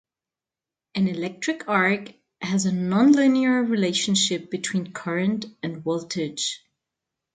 [0.95, 6.65] An electric arc has a non-linear relationship between current and voltage.